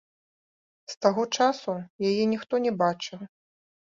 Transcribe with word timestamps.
З 0.93 0.95
таго 1.05 1.25
часу 1.37 1.75
яе 2.13 2.23
ніхто 2.33 2.53
не 2.65 2.73
бачыў. 2.81 3.21